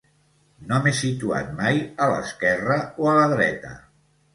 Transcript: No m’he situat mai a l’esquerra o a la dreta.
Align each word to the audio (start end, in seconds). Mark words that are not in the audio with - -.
No 0.71 0.79
m’he 0.85 0.93
situat 1.01 1.53
mai 1.61 1.85
a 2.07 2.11
l’esquerra 2.15 2.83
o 3.05 3.15
a 3.17 3.19
la 3.23 3.33
dreta. 3.39 3.81